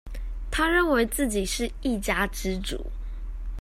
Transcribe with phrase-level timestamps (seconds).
[0.49, 2.87] 他認為自己是一家之主